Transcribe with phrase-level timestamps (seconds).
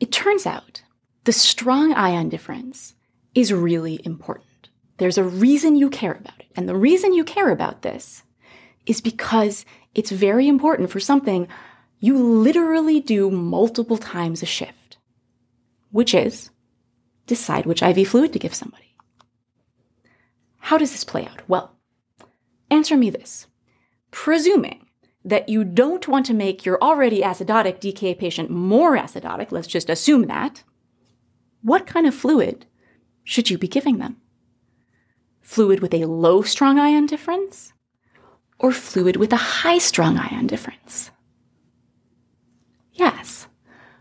[0.00, 0.82] it turns out
[1.24, 2.94] the strong ion difference
[3.34, 4.68] is really important.
[4.98, 6.46] There's a reason you care about it.
[6.56, 8.22] And the reason you care about this
[8.86, 11.48] is because it's very important for something
[11.98, 14.98] you literally do multiple times a shift,
[15.90, 16.50] which is
[17.26, 18.94] decide which IV fluid to give somebody.
[20.58, 21.42] How does this play out?
[21.48, 21.74] Well,
[22.70, 23.46] answer me this.
[24.10, 24.83] Presuming
[25.24, 29.88] that you don't want to make your already acidotic DKA patient more acidotic, let's just
[29.88, 30.62] assume that,
[31.62, 32.66] what kind of fluid
[33.24, 34.18] should you be giving them?
[35.40, 37.72] Fluid with a low strong ion difference
[38.58, 41.10] or fluid with a high strong ion difference?
[42.92, 43.48] Yes,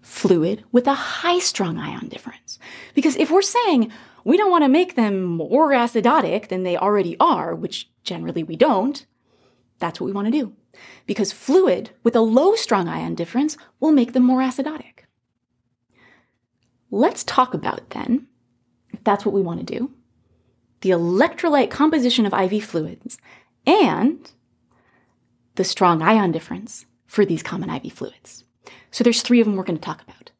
[0.00, 2.58] fluid with a high strong ion difference.
[2.94, 3.92] Because if we're saying
[4.24, 8.56] we don't want to make them more acidotic than they already are, which generally we
[8.56, 9.06] don't,
[9.78, 10.54] that's what we want to do.
[11.06, 15.04] Because fluid with a low strong ion difference will make them more acidotic.
[16.90, 18.26] Let's talk about then,
[18.90, 19.92] if that's what we want to do,
[20.80, 23.18] the electrolyte composition of IV fluids
[23.66, 24.30] and
[25.54, 28.44] the strong ion difference for these common IV fluids.
[28.90, 30.30] So there's three of them we're going to talk about.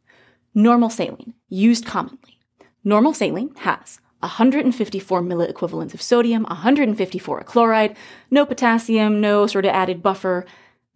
[0.54, 2.40] Normal saline, used commonly.
[2.82, 7.96] Normal saline has 154 milliequivalents of sodium, 154 of chloride,
[8.30, 10.46] no potassium, no sort of added buffer.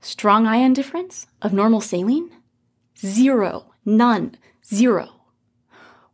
[0.01, 2.31] Strong ion difference of normal saline?
[2.99, 5.09] Zero, none, zero.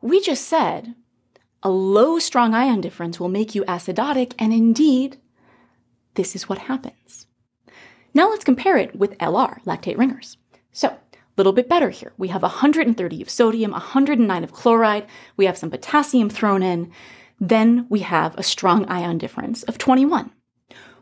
[0.01, 0.95] We just said
[1.63, 5.19] a low strong ion difference will make you acidotic, and indeed,
[6.15, 7.27] this is what happens.
[8.15, 10.37] Now let's compare it with LR, lactate Ringer's.
[10.73, 10.97] So,
[11.41, 12.13] little bit better here.
[12.19, 16.93] We have 130 of sodium, 109 of chloride, we have some potassium thrown in,
[17.41, 20.31] then we have a strong ion difference of 21,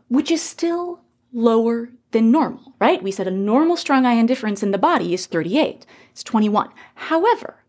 [0.07, 1.01] which is still
[1.33, 3.03] lower than normal, right?
[3.03, 5.85] We said a normal strong ion difference in the body is 38.
[6.11, 6.69] It's 21.
[6.95, 7.63] However,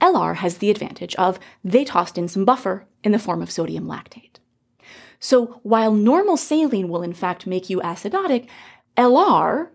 [0.00, 3.86] LR has the advantage of they tossed in some buffer in the form of sodium
[3.86, 4.36] lactate.
[5.20, 8.48] So while normal saline will in fact make you acidotic,
[8.96, 9.68] LR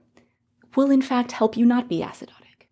[0.76, 2.68] will in fact help you not be acidotic.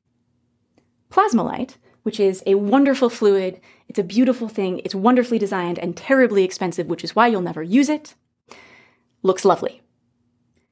[1.09, 6.43] Plasma-Lyte, which is a wonderful fluid, it's a beautiful thing, it's wonderfully designed and terribly
[6.43, 8.15] expensive, which is why you'll never use it,
[9.21, 9.81] looks lovely.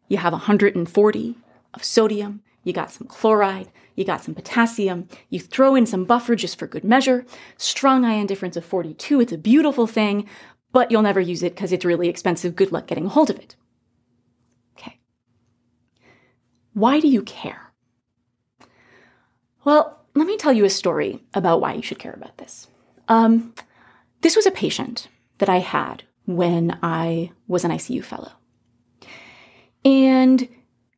[0.07, 1.35] You have 140
[1.73, 6.35] of sodium, you got some chloride, you got some potassium, you throw in some buffer
[6.35, 7.25] just for good measure,
[7.57, 10.27] strong ion difference of 42, it's a beautiful thing,
[10.71, 12.55] but you'll never use it because it's really expensive.
[12.55, 13.55] Good luck getting a hold of it.
[16.73, 17.71] Why do you care?
[19.63, 22.67] Well, let me tell you a story about why you should care about this.
[23.07, 23.53] Um,
[24.21, 25.07] this was a patient
[25.39, 28.31] that I had when I was an ICU fellow.
[29.83, 30.47] And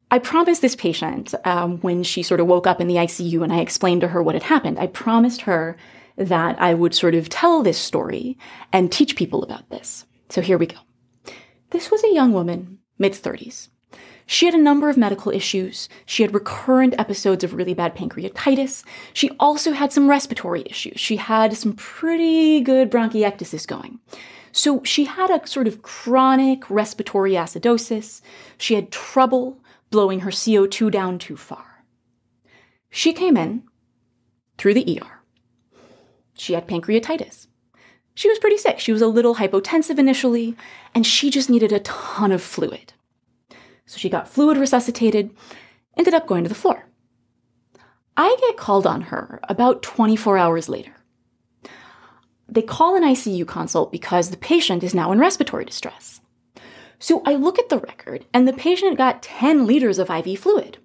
[0.10, 3.54] I promised this patient um, when she sort of woke up in the ICU and
[3.54, 5.78] I explained to her what had happened, I promised her
[6.18, 8.38] that I would sort of tell this story
[8.74, 10.06] and teach people about this.
[10.30, 10.78] So here we go.
[11.70, 13.70] This was a young woman, mid 30s.
[14.32, 15.90] She had a number of medical issues.
[16.06, 18.86] She had recurrent episodes of really bad pancreatitis.
[19.12, 21.02] She also had some respiratory issues.
[21.02, 24.00] She had some pretty good bronchiectasis going.
[24.54, 28.22] So she had a sort of chronic respiratory acidosis.
[28.58, 29.60] She had trouble
[29.90, 31.84] blowing her CO2 down too far.
[32.90, 33.64] She came in
[34.58, 35.24] through the ER.
[36.36, 37.48] She had pancreatitis.
[38.16, 38.80] She was pretty sick.
[38.80, 40.56] She was a little hypotensive initially,
[40.96, 42.94] and she just needed a ton of fluid.
[43.92, 45.32] So she got fluid resuscitated,
[45.98, 46.86] ended up going to the floor.
[48.16, 50.96] I get called on her about 24 hours later.
[52.48, 56.22] They call an ICU consult because the patient is now in respiratory distress.
[57.00, 60.78] So I look at the record, and the patient got 10 liters of IV fluid.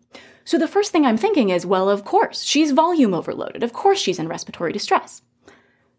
[0.44, 3.62] So the first thing I'm thinking is, well, of course, she's volume overloaded.
[3.62, 5.22] Of course, she's in respiratory distress.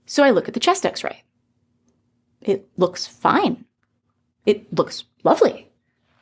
[0.06, 1.24] So I look at the chest x ray.
[2.42, 3.64] It looks fine.
[4.46, 5.67] It looks lovely.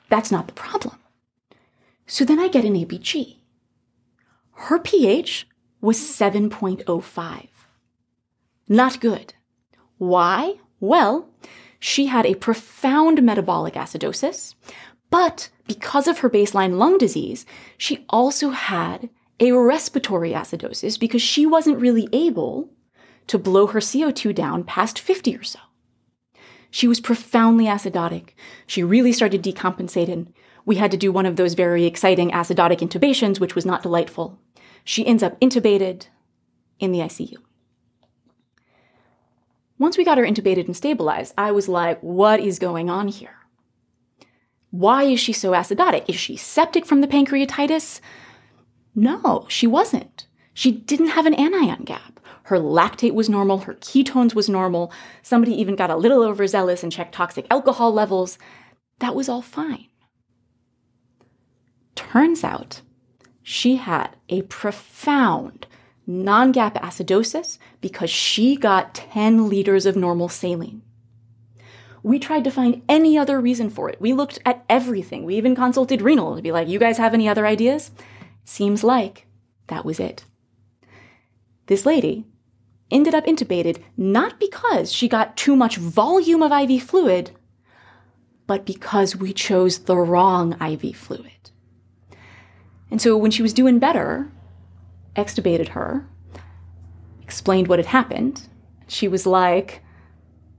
[0.09, 0.97] That's not the problem.
[2.07, 3.37] So then I get an ABG.
[4.53, 5.47] Her pH
[5.81, 7.47] was 7.05.
[8.67, 9.33] Not good.
[9.97, 10.55] Why?
[10.79, 11.29] Well,
[11.79, 14.55] she had a profound metabolic acidosis,
[15.09, 17.45] but because of her baseline lung disease,
[17.77, 19.09] she also had
[19.39, 22.69] a respiratory acidosis because she wasn't really able
[23.27, 25.59] to blow her CO2 down past 50 or so.
[26.75, 28.31] She was profoundly acidotic.
[28.67, 30.33] She really started decompensating.
[30.65, 34.37] We had to do one of those very exciting acidotic intubations, which was not delightful.
[34.83, 36.07] She ends up intubated
[36.77, 37.37] in the ICU.
[39.79, 43.37] Once we got her intubated and stabilized, I was like, what is going on here?
[44.69, 46.03] Why is she so acidotic?
[46.09, 48.01] Is she septic from the pancreatitis?
[48.93, 50.27] No, she wasn't.
[50.53, 52.14] She didn't have an anion gap.
[52.45, 54.91] Her lactate was normal, her ketones was normal.
[55.23, 58.37] Somebody even got a little overzealous and checked toxic alcohol levels.
[58.99, 59.87] That was all fine.
[61.95, 62.81] Turns out
[63.41, 65.65] she had a profound
[66.05, 70.83] non gap acidosis because she got 10 liters of normal saline.
[72.03, 73.99] We tried to find any other reason for it.
[73.99, 75.23] We looked at everything.
[75.23, 77.89] We even consulted renal to be like, you guys have any other ideas?
[78.43, 79.25] Seems like
[79.65, 80.25] that was it.
[81.65, 82.27] This lady
[82.91, 87.31] ended up intubated not because she got too much volume of IV fluid,
[88.47, 91.31] but because we chose the wrong IV fluid.
[92.91, 94.31] And so when she was doing better,
[95.15, 96.07] extubated her,
[97.21, 98.47] explained what had happened.
[98.87, 99.81] She was like,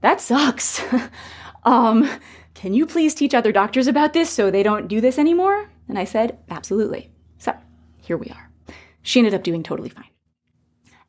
[0.01, 0.81] that sucks.
[1.63, 2.09] um,
[2.53, 5.69] can you please teach other doctors about this so they don't do this anymore?
[5.87, 7.11] And I said, absolutely.
[7.37, 7.55] So
[7.97, 8.51] here we are.
[9.01, 10.09] She ended up doing totally fine.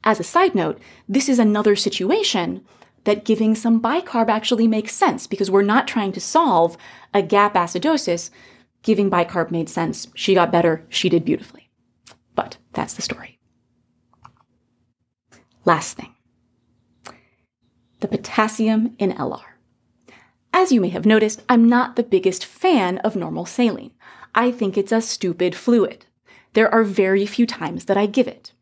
[0.08, 2.64] As a side note, this is another situation
[3.04, 6.78] that giving some bicarb actually makes sense because we're not trying to solve
[7.12, 8.30] a gap acidosis.
[8.82, 10.08] Giving bicarb made sense.
[10.14, 10.86] She got better.
[10.88, 11.68] She did beautifully.
[12.34, 13.38] But that's the story.
[15.66, 16.14] Last thing
[18.00, 19.58] the potassium in LR.
[20.54, 23.92] As you may have noticed, I'm not the biggest fan of normal saline.
[24.34, 26.06] I think it's a stupid fluid.
[26.54, 28.52] There are very few times that I give it.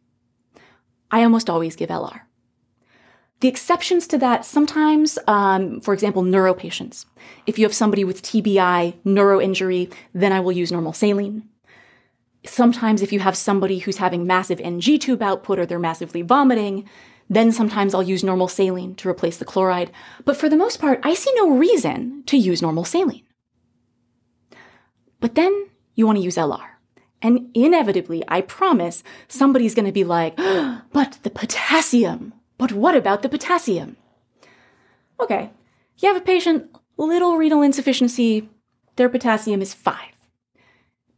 [1.16, 2.20] I almost always give LR.
[3.40, 7.06] The exceptions to that sometimes, um, for example, neuro patients.
[7.46, 11.48] If you have somebody with TBI, neuro injury, then I will use normal saline.
[12.44, 16.86] Sometimes, if you have somebody who's having massive NG tube output or they're massively vomiting,
[17.30, 19.90] then sometimes I'll use normal saline to replace the chloride.
[20.26, 23.24] But for the most part, I see no reason to use normal saline.
[25.20, 26.75] But then you want to use LR.
[27.22, 30.36] And inevitably, I promise, somebody's going to be like,
[30.92, 32.34] but the potassium.
[32.58, 33.96] But what about the potassium?
[35.20, 35.50] Okay,
[35.98, 38.48] you have a patient, little renal insufficiency,
[38.96, 40.12] their potassium is five.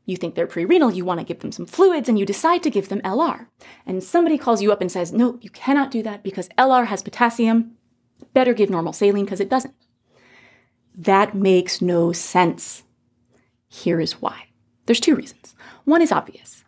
[0.04, 2.70] You think they're pre-renal, you want to give them some fluids, and you decide to
[2.70, 3.48] give them LR.
[3.84, 7.02] And somebody calls you up and says, no, you cannot do that because LR has
[7.02, 7.72] potassium.
[8.32, 9.74] Better give normal saline because it doesn't.
[10.94, 12.84] That makes no sense.
[13.68, 14.47] Here is why.
[14.88, 15.54] There's two reasons.
[15.84, 16.64] One is obvious.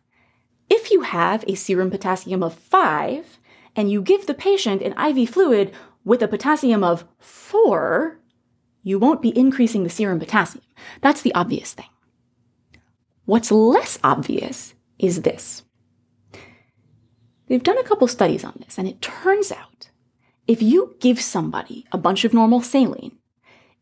[0.68, 3.38] If you have a serum potassium of 5
[3.74, 5.72] and you give the patient an IV fluid
[6.04, 8.20] with a potassium of 4,
[8.82, 10.62] you won't be increasing the serum potassium.
[11.00, 11.88] That's the obvious thing.
[13.24, 15.62] What's less obvious is this.
[17.46, 19.88] They've done a couple studies on this, and it turns out
[20.46, 23.16] if you give somebody a bunch of normal saline,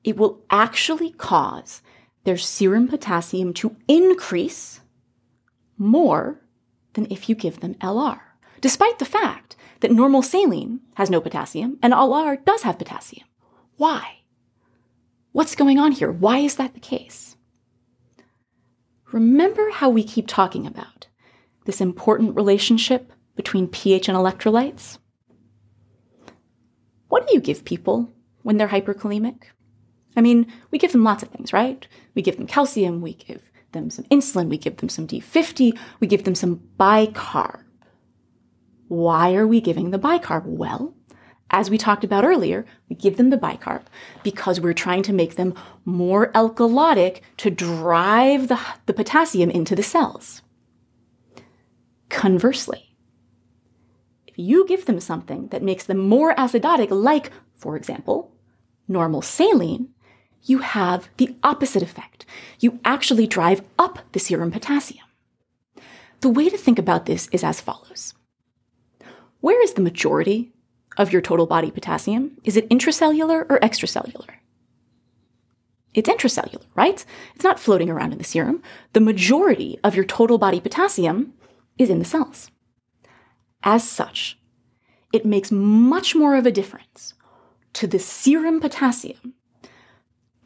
[0.04, 1.82] it will actually cause
[2.28, 4.82] their serum potassium to increase
[5.78, 6.38] more
[6.92, 8.20] than if you give them LR,
[8.60, 13.26] despite the fact that normal saline has no potassium and LR does have potassium.
[13.78, 14.18] Why?
[15.32, 16.12] What's going on here?
[16.12, 17.38] Why is that the case?
[19.10, 21.06] Remember how we keep talking about
[21.64, 24.98] this important relationship between pH and electrolytes?
[27.08, 29.44] What do you give people when they're hyperkalemic?
[30.18, 31.86] I mean, we give them lots of things, right?
[32.14, 36.08] We give them calcium, we give them some insulin, we give them some D50, we
[36.08, 37.62] give them some bicarb.
[38.88, 40.44] Why are we giving the bicarb?
[40.44, 40.94] Well,
[41.50, 43.82] as we talked about earlier, we give them the bicarb
[44.24, 45.54] because we're trying to make them
[45.84, 50.42] more alkalotic to drive the, the potassium into the cells.
[52.08, 52.96] Conversely,
[54.26, 58.34] if you give them something that makes them more acidotic, like, for example,
[58.88, 59.90] normal saline,
[60.44, 62.24] you have the opposite effect.
[62.60, 65.04] You actually drive up the serum potassium.
[66.20, 68.14] The way to think about this is as follows.
[69.40, 70.52] Where is the majority
[70.96, 72.38] of your total body potassium?
[72.44, 74.34] Is it intracellular or extracellular?
[75.94, 77.04] It's intracellular, right?
[77.34, 78.62] It's not floating around in the serum.
[78.92, 81.34] The majority of your total body potassium
[81.78, 82.50] is in the cells.
[83.62, 84.38] As such,
[85.12, 87.14] it makes much more of a difference
[87.74, 89.34] to the serum potassium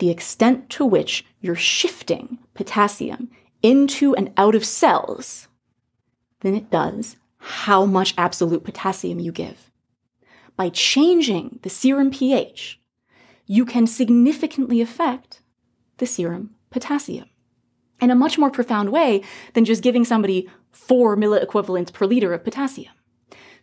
[0.02, 3.30] the extent to which you're shifting potassium
[3.62, 5.47] into and out of cells
[6.40, 9.71] than it does how much absolute potassium you give.
[10.56, 12.80] By changing the serum pH,
[13.47, 15.40] you can significantly affect
[15.99, 17.28] the serum potassium
[18.00, 19.23] in a much more profound way
[19.54, 22.92] than just giving somebody four milliequivalents per liter of potassium.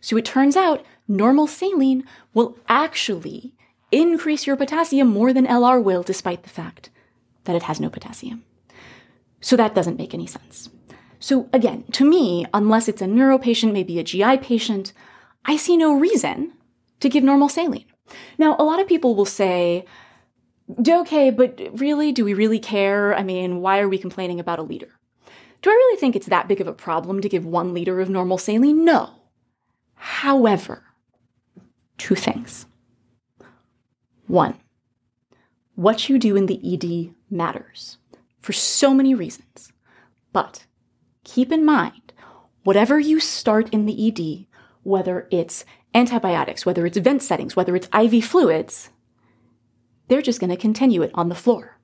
[0.00, 3.52] So it turns out normal saline will actually
[3.92, 6.90] increase your potassium more than LR will, despite the fact
[7.44, 8.44] that it has no potassium.
[9.40, 10.70] So that doesn't make any sense.
[11.18, 14.92] So again, to me, unless it's a neuro patient, maybe a GI patient,
[15.44, 16.52] I see no reason
[17.00, 17.86] to give normal saline.
[18.38, 19.84] Now, a lot of people will say,
[20.86, 23.14] okay, but really, do we really care?
[23.14, 24.88] I mean, why are we complaining about a liter?
[25.62, 28.08] Do I really think it's that big of a problem to give one liter of
[28.08, 28.84] normal saline?
[28.84, 29.10] No.
[29.94, 30.84] However,
[31.98, 32.66] two things.
[34.30, 34.60] One,
[35.74, 37.98] what you do in the ED matters
[38.38, 39.72] for so many reasons.
[40.32, 40.66] But
[41.24, 42.12] keep in mind,
[42.62, 44.46] whatever you start in the ED,
[44.84, 45.64] whether it's
[45.96, 48.90] antibiotics, whether it's vent settings, whether it's IV fluids,
[50.06, 51.80] they're just going to continue it on the floor.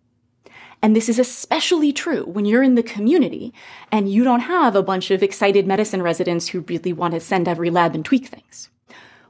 [0.81, 3.53] And this is especially true when you're in the community
[3.91, 7.49] and you don't have a bunch of excited medicine residents who really want to send
[7.49, 8.71] every lab and tweak things.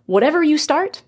[0.05, 1.03] Whatever you start,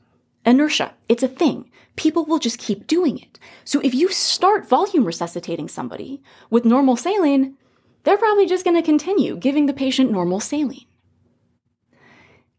[0.49, 1.71] inertia, it's a thing.
[1.97, 3.39] People will just keep doing it.
[3.65, 7.57] So if you start volume resuscitating somebody with normal saline,
[8.05, 10.87] they're probably just going to continue giving the patient normal saline.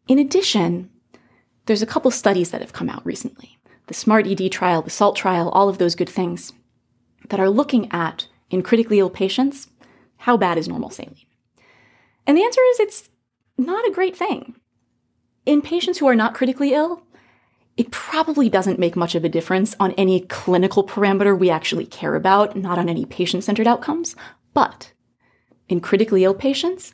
[0.08, 0.90] In addition,
[1.66, 5.16] there's a couple studies that have come out recently the SMART ED trial, the SALT
[5.16, 6.54] trial, all of those good things
[7.30, 9.68] that are looking at in critically ill patients
[10.20, 11.16] how bad is normal saline?
[12.28, 13.10] And the answer is it's
[13.58, 14.56] not a great thing.
[15.46, 17.02] In patients who are not critically ill,
[17.80, 22.16] it probably doesn't make much of a difference on any clinical parameter we actually care
[22.16, 24.18] about, not on any patient centered outcomes.
[24.54, 24.92] But
[25.70, 26.94] in critically ill patients,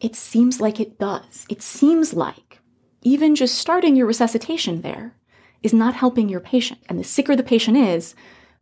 [0.00, 1.44] it seems like it does.
[1.50, 2.60] It seems like
[3.02, 5.14] even just starting your resuscitation there
[5.62, 6.80] is not helping your patient.
[6.88, 8.14] And the sicker the patient is,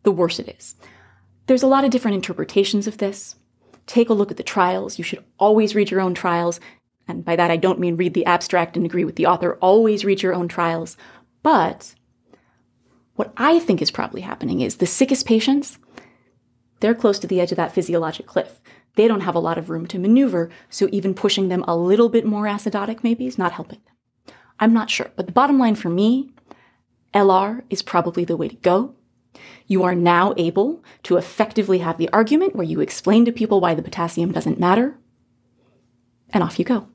[0.02, 0.75] the worse it is.
[1.47, 3.37] There's a lot of different interpretations of this.
[3.87, 4.99] Take a look at the trials.
[4.99, 6.59] You should always read your own trials.
[7.07, 9.59] And by that, I don't mean read the abstract and agree with the author.
[9.61, 10.97] Always read your own trials.
[11.42, 11.94] But
[13.16, 15.78] what I think is probably happening is the sickest patients,
[16.80, 18.61] they're close to the edge of that physiologic cliff.
[18.96, 22.08] They don't have a lot of room to maneuver, so even pushing them a little
[22.08, 24.34] bit more acidotic maybe is not helping them.
[24.58, 25.11] I'm not sure.
[25.16, 26.30] But the bottom line for me,
[27.14, 28.94] LR is probably the way to go.
[29.66, 33.75] You are now able to effectively have the argument where you explain to people why
[33.75, 34.99] the potassium doesn't matter,
[36.30, 36.88] and off you go.